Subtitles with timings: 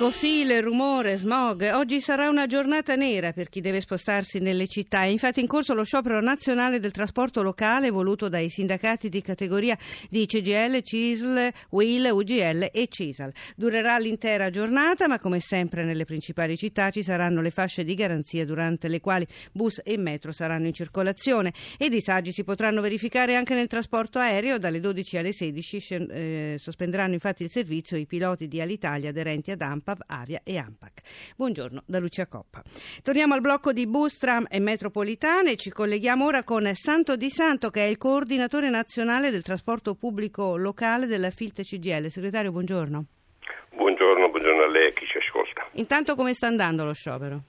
[0.00, 1.70] Traffico, file, rumore, smog.
[1.74, 5.02] Oggi sarà una giornata nera per chi deve spostarsi nelle città.
[5.02, 9.76] È infatti in corso lo sciopero nazionale del trasporto locale voluto dai sindacati di categoria
[10.08, 13.32] di CGL, CISL, WIL, UGL e CISAL.
[13.56, 18.46] Durerà l'intera giornata, ma come sempre nelle principali città ci saranno le fasce di garanzia
[18.46, 23.54] durante le quali bus e metro saranno in circolazione e disagi si potranno verificare anche
[23.54, 24.56] nel trasporto aereo.
[24.56, 29.60] Dalle 12 alle 16 eh, sospenderanno infatti il servizio i piloti di Alitalia aderenti ad
[29.90, 31.02] AMPAV, Avia e AMPAC.
[31.36, 32.62] Buongiorno da Lucia Coppa.
[33.02, 35.56] Torniamo al blocco di bus, tram e metropolitane.
[35.56, 40.56] Ci colleghiamo ora con Santo Di Santo, che è il coordinatore nazionale del trasporto pubblico
[40.56, 42.08] locale della Filt CGL.
[42.08, 43.04] Segretario, buongiorno.
[43.74, 45.66] Buongiorno, buongiorno a lei e a chi ci ascolta.
[45.72, 47.42] Intanto come sta andando lo sciopero?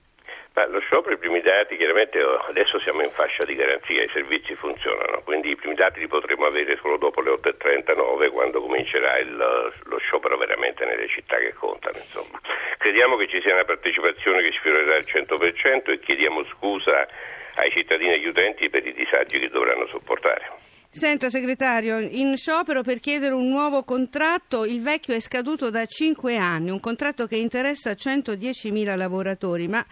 [0.54, 4.10] Ma lo sciopero, i primi dati, chiaramente oh, adesso siamo in fascia di garanzia, i
[4.12, 9.18] servizi funzionano, quindi i primi dati li potremo avere solo dopo le 8.39 quando comincerà
[9.20, 11.98] il, lo sciopero veramente nelle città che contano.
[11.98, 12.40] Insomma.
[12.78, 17.08] Crediamo che ci sia una partecipazione che sfiorerà il 100% e chiediamo scusa
[17.56, 20.71] ai cittadini e agli utenti per i disagi che dovranno sopportare.
[20.94, 26.36] Senta segretario, in sciopero per chiedere un nuovo contratto, il vecchio è scaduto da 5
[26.36, 29.84] anni, un contratto che interessa 110.000 lavoratori, ma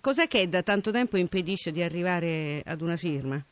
[0.00, 3.44] cos'è che da tanto tempo impedisce di arrivare ad una firma?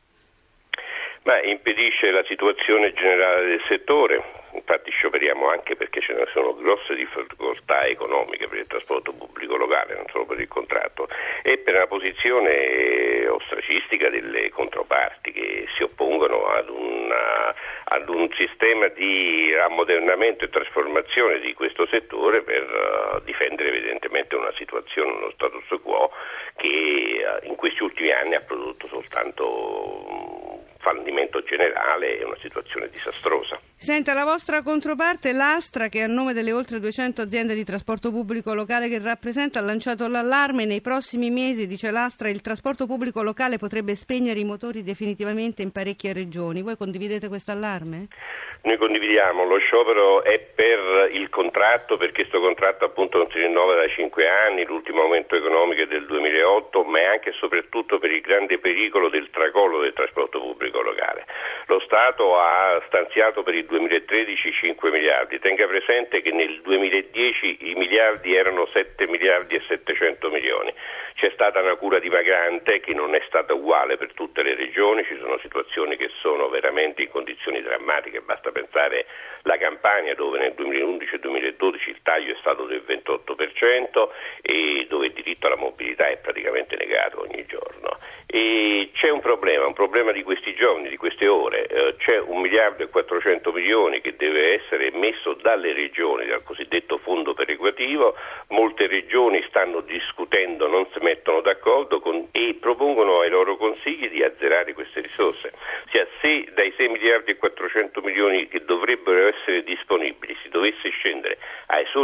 [1.30, 4.20] Ma impedisce la situazione generale del settore,
[4.54, 9.94] infatti scioperiamo anche perché ce ne sono grosse difficoltà economiche per il trasporto pubblico locale,
[9.94, 11.08] non solo per il contratto,
[11.44, 17.54] e per la posizione ostracistica delle controparti che si oppongono ad, una,
[17.84, 24.52] ad un sistema di ammodernamento e trasformazione di questo settore per uh, difendere evidentemente una
[24.56, 26.10] situazione, uno status quo
[26.56, 30.49] che uh, in questi ultimi anni ha prodotto soltanto
[30.80, 33.60] fallimento generale e una situazione disastrosa.
[33.76, 38.52] Senta, la vostra controparte, l'Astra, che a nome delle oltre 200 aziende di trasporto pubblico
[38.52, 40.64] locale che rappresenta, ha lanciato l'allarme.
[40.66, 45.70] Nei prossimi mesi, dice l'Astra, il trasporto pubblico locale potrebbe spegnere i motori definitivamente in
[45.70, 46.62] parecchie regioni.
[46.62, 48.08] Voi condividete questo allarme?
[48.62, 53.74] Noi condividiamo, lo sciopero è per il contratto, perché questo contratto appunto non si rinnova
[53.74, 58.10] da 5 anni, l'ultimo aumento economico è del 2008, ma è anche e soprattutto per
[58.10, 61.24] il grande pericolo del tracollo del trasporto pubblico locale.
[61.66, 67.74] Lo Stato ha stanziato per il 2013 5 miliardi, tenga presente che nel 2010 i
[67.74, 70.74] miliardi erano 7 miliardi e 700 milioni.
[71.14, 75.16] C'è stata una cura dimagante che non è stata uguale per tutte le regioni, ci
[75.18, 79.06] sono situazioni che sono veramente in condizioni drammatiche, basta pensare
[79.42, 84.08] alla Campania dove nel 2011 e 2012 il taglio è stato del 28%
[84.42, 87.98] e dove il diritto alla mobilità è praticamente negato ogni giorno.
[88.26, 92.40] E c'è un problema, un problema di questi giorni, di queste ore, eh, c'è un
[92.40, 98.14] miliardo e 400 milioni che deve essere messo dalle regioni, dal cosiddetto fondo perequativo,
[98.50, 104.22] molte regioni stanno discutendo, non si mettono d'accordo con, e propongono ai loro consigli di
[104.22, 105.52] azzerare queste risorse.
[105.90, 106.00] Se
[106.60, 111.38] dai 6 miliardi e 400 milioni che dovrebbero essere disponibili si dovesse scendere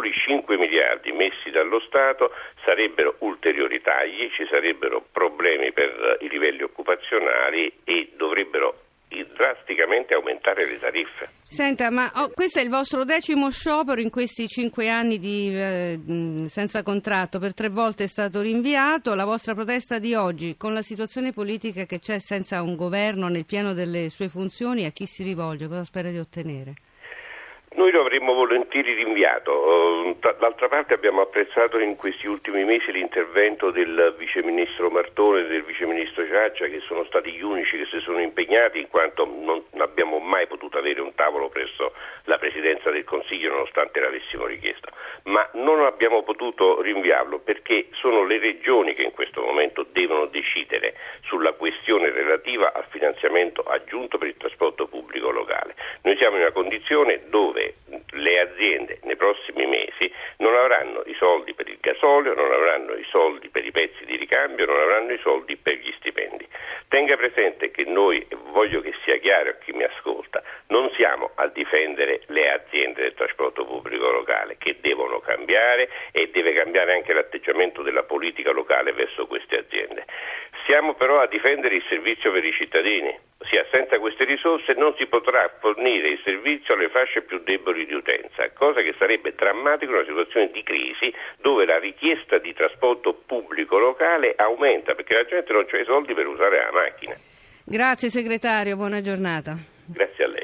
[0.07, 2.31] soli 5 miliardi messi dallo Stato,
[2.65, 8.83] sarebbero ulteriori tagli, ci sarebbero problemi per i livelli occupazionali e dovrebbero
[9.35, 11.29] drasticamente aumentare le tariffe.
[11.49, 15.99] Senta, ma oh, questo è il vostro decimo sciopero in questi cinque anni di, eh,
[16.49, 19.15] senza contratto, per tre volte è stato rinviato.
[19.15, 23.47] La vostra protesta di oggi, con la situazione politica che c'è senza un governo nel
[23.47, 25.69] pieno delle sue funzioni, a chi si rivolge?
[25.69, 26.75] Cosa spera di ottenere?
[27.77, 33.71] Noi lo avremmo volentieri rinviato, ehm, d'altra parte abbiamo apprezzato in questi ultimi mesi l'intervento
[33.71, 37.85] del Vice Ministro Martone e del Vice Ministro Ciaccia che sono stati gli unici che
[37.91, 41.93] si sono impegnati in quanto non abbiamo mai potuto avere un tavolo presso
[42.25, 44.89] la Presidenza del Consiglio nonostante l'avessimo richiesto,
[45.25, 50.95] ma non abbiamo potuto rinviarlo perché sono le regioni che in questo momento devono decidere
[51.25, 55.75] sulla questione relativa al finanziamento aggiunto per il trasporto pubblico locale.
[56.03, 57.66] Noi siamo in una condizione dove
[58.11, 63.07] le aziende nei prossimi mesi non avranno i soldi per il gasolio, non avranno i
[63.11, 66.47] soldi per i pezzi di ricambio, non avranno i soldi per gli stipendi.
[66.89, 71.47] Tenga presente che noi, voglio che sia chiaro a chi mi ascolta, non siamo a
[71.49, 77.83] difendere le aziende del trasporto pubblico locale che devono cambiare e deve cambiare anche l'atteggiamento
[77.83, 80.05] della politica locale verso queste aziende.
[80.67, 85.07] Siamo però a difendere il servizio per i cittadini, ossia senza queste risorse non si
[85.07, 89.99] potrà fornire il servizio alle fasce più deboli di utenza, cosa che sarebbe drammatica in
[89.99, 95.53] una situazione di crisi dove la richiesta di trasporto pubblico locale aumenta perché la gente
[95.53, 97.15] non ha i soldi per usare la macchina.
[97.65, 99.57] Grazie segretario, buona giornata.
[99.87, 100.36] Grazie a lei.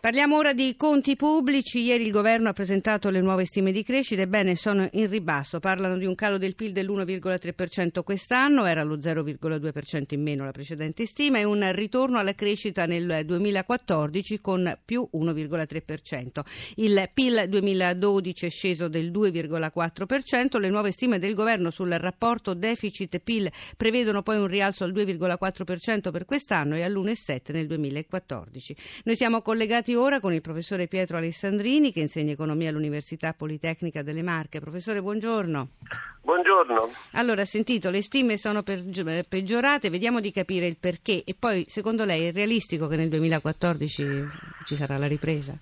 [0.00, 1.80] Parliamo ora di conti pubblici.
[1.80, 4.22] Ieri il governo ha presentato le nuove stime di crescita.
[4.22, 5.58] Ebbene, sono in ribasso.
[5.58, 11.04] Parlano di un calo del PIL dell'1,3% quest'anno, era lo 0,2% in meno la precedente
[11.04, 16.42] stima, e un ritorno alla crescita nel 2014 con più 1,3%.
[16.76, 20.60] Il PIL 2012 è sceso del 2,4%.
[20.60, 26.24] Le nuove stime del governo sul rapporto deficit-PIL prevedono poi un rialzo al 2,4% per
[26.24, 28.76] quest'anno e all'1,7% nel 2014.
[29.02, 34.02] Noi siamo collegati collegati ora con il professore Pietro Alessandrini che insegna economia all'Università Politecnica
[34.02, 34.60] delle Marche.
[34.60, 35.68] Professore, buongiorno.
[36.20, 36.90] Buongiorno.
[37.12, 42.26] Allora, sentito, le stime sono peggiorate, vediamo di capire il perché e poi secondo lei
[42.26, 44.26] è realistico che nel 2014
[44.64, 45.56] ci sarà la ripresa?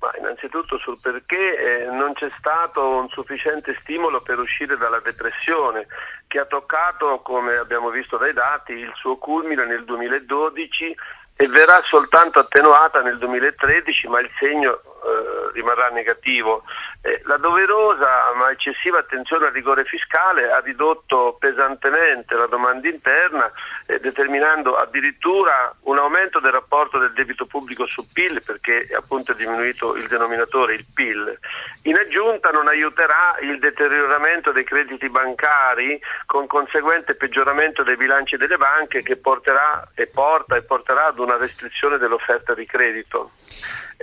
[0.00, 5.86] Ma innanzitutto sul perché eh, non c'è stato un sufficiente stimolo per uscire dalla depressione
[6.26, 10.96] che ha toccato, come abbiamo visto dai dati, il suo culmine nel 2012
[11.40, 16.64] e verrà soltanto attenuata nel 2013, ma il segno eh, rimarrà negativo.
[17.02, 23.50] Eh, la doverosa ma eccessiva attenzione al rigore fiscale ha ridotto pesantemente la domanda interna,
[23.86, 29.34] eh, determinando addirittura un aumento del rapporto del debito pubblico su PIL, perché appunto è
[29.34, 31.38] diminuito il denominatore, il PIL.
[31.82, 38.56] In aggiunta non aiuterà il deterioramento dei crediti bancari con conseguente peggioramento dei bilanci delle
[38.56, 43.32] banche che porterà e porta e porterà ad una restrizione dell'offerta di credito.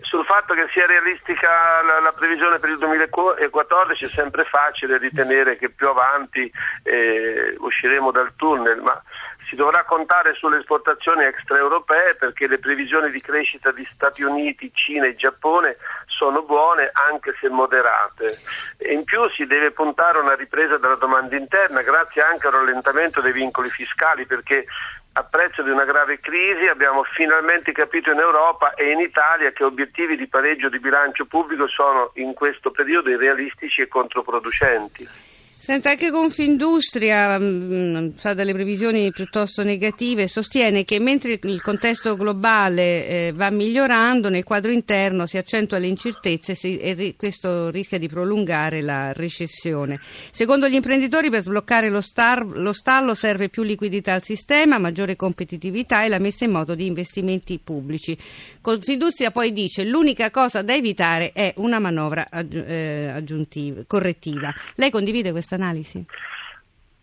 [0.01, 1.49] Sul fatto che sia realistica
[1.83, 6.51] la, la, previsione per il 2014 è sempre facile ritenere che più avanti
[6.83, 9.01] eh, usciremo dal tunnel, ma
[9.47, 15.05] si dovrà contare sulle esportazioni extraeuropee perché le previsioni di crescita di Stati Uniti, Cina
[15.05, 18.39] e Giappone sono buone anche se moderate.
[18.77, 22.53] E in più si deve puntare a una ripresa della domanda interna grazie anche al
[22.53, 24.65] rallentamento dei vincoli fiscali perché
[25.13, 29.63] a prezzo di una grave crisi abbiamo finalmente capito in Europa e in Italia che
[29.63, 35.35] obiettivi di pareggio di bilancio pubblico sono in questo periodo irrealistici e controproducenti.
[35.67, 42.15] Senta, anche Confindustria mh, mm, fa delle previsioni piuttosto negative, sostiene che mentre il contesto
[42.15, 47.69] globale eh, va migliorando, nel quadro interno si accentua le incertezze si, e ri, questo
[47.69, 49.99] rischia di prolungare la recessione.
[50.31, 55.17] Secondo gli imprenditori per sbloccare lo, star, lo stallo serve più liquidità al sistema, maggiore
[55.17, 58.17] competitività e la messa in moto di investimenti pubblici.
[58.61, 64.53] Confindustria poi dice che l'unica cosa da evitare è una manovra aggi- eh, correttiva.
[64.75, 66.05] Lei condivide questa analisi?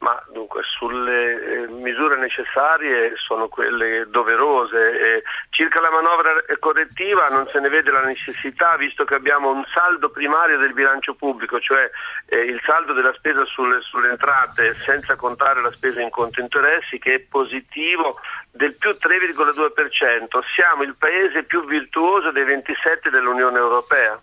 [0.04, 4.76] Ma dunque sulle eh, misure necessarie sono quelle doverose.
[5.00, 9.64] Eh, circa la manovra correttiva non se ne vede la necessità visto che abbiamo un
[9.72, 11.90] saldo primario del bilancio pubblico, cioè
[12.26, 16.98] eh, il saldo della spesa sulle, sulle, entrate senza contare la spesa in conto interessi
[16.98, 20.40] che è positivo del più 3,2%.
[20.54, 24.20] Siamo il paese più virtuoso dei 27 dell'Unione Europea.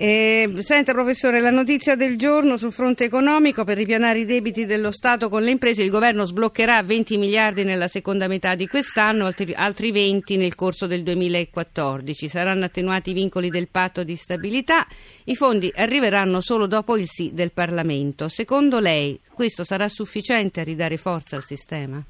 [0.00, 4.92] Eh, senta professore, la notizia del giorno sul fronte economico per ripianare i debiti dello
[4.92, 9.52] Stato con le imprese, il governo sbloccherà 20 miliardi nella seconda metà di quest'anno, altri,
[9.54, 12.28] altri 20 nel corso del 2014.
[12.28, 14.86] Saranno attenuati i vincoli del patto di stabilità,
[15.24, 18.28] i fondi arriveranno solo dopo il sì del Parlamento.
[18.28, 22.00] Secondo lei questo sarà sufficiente a ridare forza al sistema?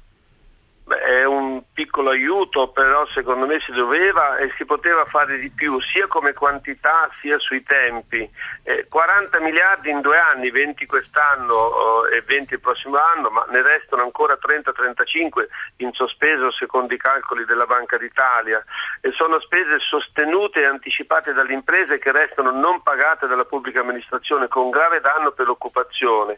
[1.89, 6.33] Piccolo aiuto, però secondo me si doveva e si poteva fare di più, sia come
[6.33, 8.29] quantità sia sui tempi.
[8.61, 13.43] Eh, 40 miliardi in due anni, 20 quest'anno oh, e 20 il prossimo anno, ma
[13.49, 18.63] ne restano ancora 30-35 in sospeso secondo i calcoli della Banca d'Italia.
[19.01, 24.47] E sono spese sostenute e anticipate dalle imprese che restano non pagate dalla pubblica amministrazione
[24.47, 26.37] con grave danno per l'occupazione.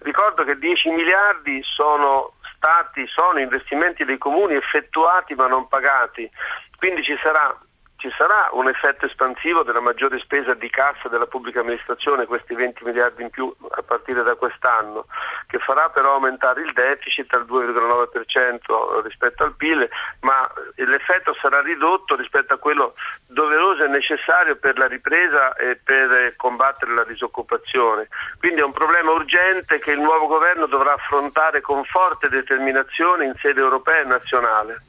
[0.00, 6.30] Ricordo che 10 miliardi sono stati, sono investimenti dei comuni effettuati ma non pagati,
[6.76, 7.56] quindi ci sarà
[7.98, 12.84] ci sarà un effetto espansivo della maggiore spesa di cassa della pubblica amministrazione, questi 20
[12.84, 15.06] miliardi in più a partire da quest'anno,
[15.48, 19.88] che farà però aumentare il deficit al 2,9% rispetto al PIL,
[20.20, 22.94] ma l'effetto sarà ridotto rispetto a quello
[23.26, 28.06] doveroso e necessario per la ripresa e per combattere la disoccupazione.
[28.38, 33.34] Quindi è un problema urgente che il nuovo governo dovrà affrontare con forte determinazione in
[33.40, 34.82] sede europea e nazionale.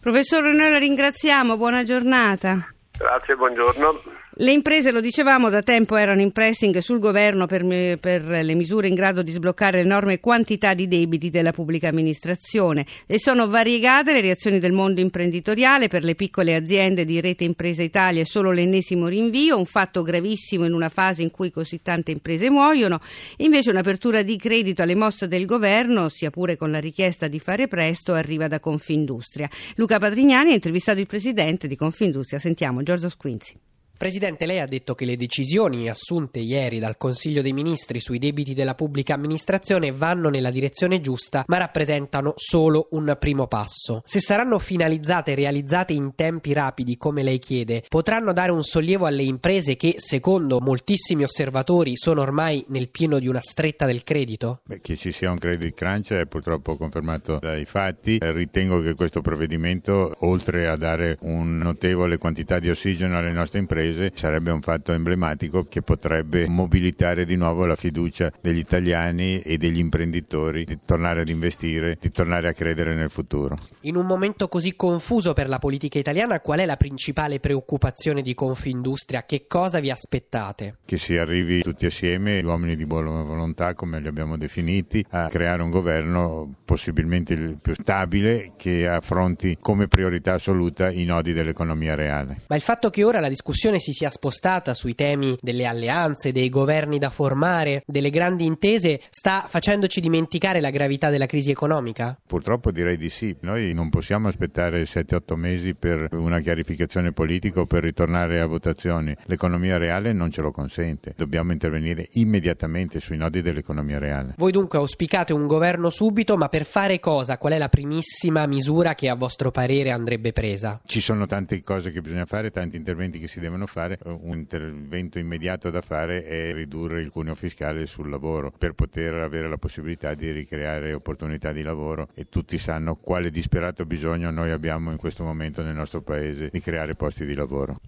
[0.00, 2.74] Professore, noi la ringraziamo, buona giornata.
[3.00, 4.02] Grazie, buongiorno.
[4.34, 7.62] Le imprese, lo dicevamo, da tempo erano in pressing sul governo per,
[7.98, 13.18] per, le misure in grado di sbloccare l'enorme quantità di debiti della pubblica amministrazione e
[13.18, 18.22] sono variegate le reazioni del mondo imprenditoriale per le piccole aziende di Rete Impresa Italia
[18.22, 22.48] è solo l'ennesimo rinvio, un fatto gravissimo in una fase in cui così tante imprese
[22.50, 23.00] muoiono,
[23.38, 27.66] invece un'apertura di credito alle mosse del governo, sia pure con la richiesta di fare
[27.66, 29.50] presto, arriva da Confindustria.
[29.74, 33.69] Luca Patrignani ha intervistato il presidente di Confindustria, sentiamo George Quincy.
[34.00, 38.54] Presidente, lei ha detto che le decisioni assunte ieri dal Consiglio dei Ministri sui debiti
[38.54, 44.00] della pubblica amministrazione vanno nella direzione giusta, ma rappresentano solo un primo passo.
[44.06, 49.04] Se saranno finalizzate e realizzate in tempi rapidi, come lei chiede, potranno dare un sollievo
[49.04, 54.62] alle imprese che, secondo moltissimi osservatori, sono ormai nel pieno di una stretta del credito?
[54.64, 58.16] Beh, che ci sia un credit crunch è purtroppo confermato dai fatti.
[58.18, 63.88] Ritengo che questo provvedimento, oltre a dare un notevole quantità di ossigeno alle nostre imprese,
[63.90, 69.58] Paese sarebbe un fatto emblematico che potrebbe mobilitare di nuovo la fiducia degli italiani e
[69.58, 73.56] degli imprenditori di tornare ad investire, di tornare a credere nel futuro.
[73.80, 78.34] In un momento così confuso per la politica italiana, qual è la principale preoccupazione di
[78.34, 79.24] Confindustria?
[79.24, 80.76] Che cosa vi aspettate?
[80.84, 85.62] Che si arrivi tutti assieme, uomini di buona volontà come li abbiamo definiti, a creare
[85.62, 92.42] un governo possibilmente il più stabile che affronti come priorità assoluta i nodi dell'economia reale.
[92.46, 96.48] Ma il fatto che ora la discussione si sia spostata sui temi delle alleanze, dei
[96.48, 102.18] governi da formare, delle grandi intese, sta facendoci dimenticare la gravità della crisi economica?
[102.26, 103.36] Purtroppo direi di sì.
[103.40, 109.16] Noi non possiamo aspettare 7-8 mesi per una chiarificazione politica o per ritornare a votazioni.
[109.24, 111.14] L'economia reale non ce lo consente.
[111.16, 114.34] Dobbiamo intervenire immediatamente sui nodi dell'economia reale.
[114.36, 117.38] Voi dunque auspicate un governo subito, ma per fare cosa?
[117.38, 120.80] Qual è la primissima misura che a vostro parere andrebbe presa?
[120.84, 125.18] Ci sono tante cose che bisogna fare, tanti interventi che si devono fare, un intervento
[125.18, 130.14] immediato da fare è ridurre il cuneo fiscale sul lavoro per poter avere la possibilità
[130.14, 135.24] di ricreare opportunità di lavoro e tutti sanno quale disperato bisogno noi abbiamo in questo
[135.24, 137.80] momento nel nostro paese di creare posti di lavoro.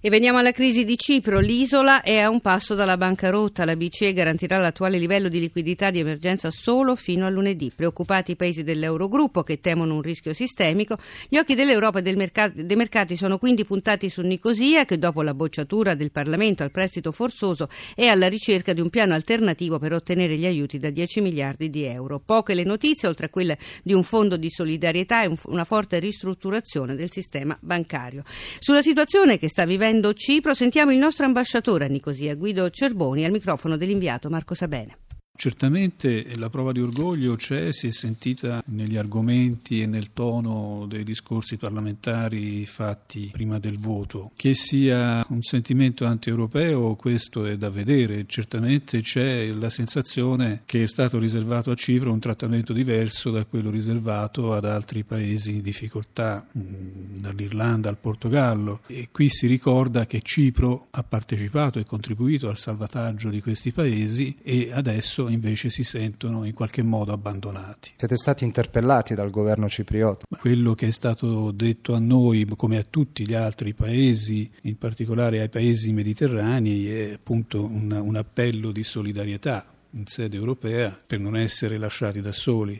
[0.00, 1.38] E veniamo alla crisi di Cipro.
[1.38, 3.64] L'isola è a un passo dalla bancarotta.
[3.64, 7.72] La BCE garantirà l'attuale livello di liquidità di emergenza solo fino a lunedì.
[7.74, 10.96] Preoccupati i paesi dell'Eurogruppo che temono un rischio sistemico,
[11.28, 15.34] gli occhi dell'Europa e mercato, dei mercati sono quindi puntati su Nicosia che dopo la
[15.34, 20.36] bocciatura del Parlamento al prestito forzoso è alla ricerca di un piano alternativo per ottenere
[20.36, 22.20] gli aiuti da 10 miliardi di euro.
[22.24, 26.94] Poche le notizie, oltre a quelle di un fondo di solidarietà e una forte ristrutturazione
[26.94, 28.24] del sistema bancario.
[28.58, 33.32] Sulla situazione che sta vivendo Cipro sentiamo il nostro ambasciatore a Nicosia, Guido Cerboni, al
[33.32, 35.09] microfono dell'inviato Marco Sabene.
[35.40, 41.02] Certamente la prova di orgoglio c'è, si è sentita negli argomenti e nel tono dei
[41.02, 44.32] discorsi parlamentari fatti prima del voto.
[44.36, 48.26] Che sia un sentimento anti-europeo, questo è da vedere.
[48.26, 53.70] Certamente c'è la sensazione che è stato riservato a Cipro un trattamento diverso da quello
[53.70, 58.80] riservato ad altri paesi in difficoltà, mm, dall'Irlanda al Portogallo.
[58.88, 64.36] E qui si ricorda che Cipro ha partecipato e contribuito al salvataggio di questi paesi
[64.42, 67.92] e adesso invece si sentono in qualche modo abbandonati.
[67.96, 70.24] Siete stati interpellati dal governo cipriota?
[70.28, 75.40] Quello che è stato detto a noi, come a tutti gli altri paesi, in particolare
[75.40, 81.36] ai paesi mediterranei, è appunto un, un appello di solidarietà in sede europea per non
[81.36, 82.78] essere lasciati da soli.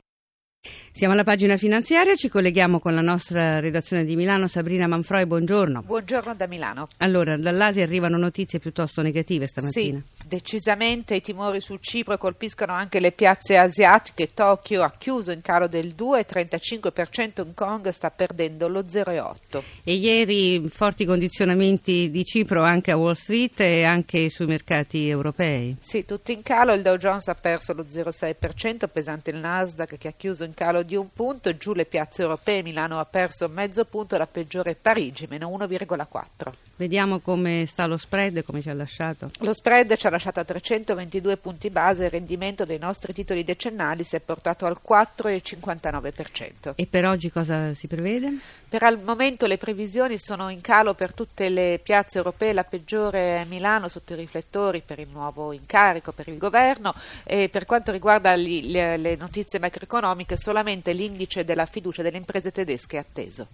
[0.92, 5.80] Siamo alla pagina finanziaria, ci colleghiamo con la nostra redazione di Milano, Sabrina Manfroi, buongiorno.
[5.80, 6.88] Buongiorno da Milano.
[6.98, 9.98] Allora, dall'Asia arrivano notizie piuttosto negative stamattina.
[9.98, 14.26] Sì, decisamente i timori sul Cipro colpiscono anche le piazze asiatiche.
[14.34, 19.62] Tokyo ha chiuso in calo del 2,35%, Hong Kong sta perdendo lo 0,8%.
[19.82, 25.78] E ieri forti condizionamenti di Cipro anche a Wall Street e anche sui mercati europei.
[25.80, 30.08] Sì, tutti in calo, il Dow Jones ha perso lo 0,6%, pesante il Nasdaq che
[30.08, 33.48] ha chiuso in in calo di un punto, giù le piazze europee, Milano ha perso
[33.48, 36.52] mezzo punto, la peggiore è Parigi, meno 1,4.
[36.80, 39.30] Vediamo come sta lo spread come ci ha lasciato.
[39.40, 44.02] Lo spread ci ha lasciato a 322 punti base, il rendimento dei nostri titoli decennali
[44.02, 46.72] si è portato al 4,59%.
[46.74, 48.34] E per oggi cosa si prevede?
[48.66, 53.42] Per al momento le previsioni sono in calo per tutte le piazze europee, la peggiore
[53.42, 57.92] è Milano sotto i riflettori per il nuovo incarico per il governo e per quanto
[57.92, 63.46] riguarda li, le, le notizie macroeconomiche solamente l'indice della fiducia delle imprese tedesche è atteso.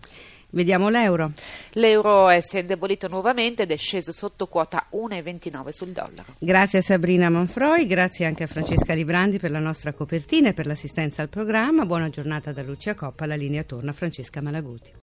[0.50, 1.32] Vediamo l'euro.
[1.72, 6.34] L'euro è, si è indebolito nuovamente ed è sceso sotto quota 1,29 sul dollaro.
[6.38, 10.66] Grazie a Sabrina Monfroi, grazie anche a Francesca Librandi per la nostra copertina e per
[10.66, 11.84] l'assistenza al programma.
[11.84, 14.90] Buona giornata da Lucia Coppa, la linea torna a Francesca Malaguti.